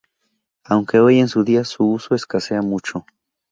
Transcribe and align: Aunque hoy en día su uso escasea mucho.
Aunque 0.63 0.97
hoy 0.99 1.19
en 1.19 1.27
día 1.45 1.63
su 1.63 1.85
uso 1.85 2.15
escasea 2.15 2.63
mucho. 2.63 3.05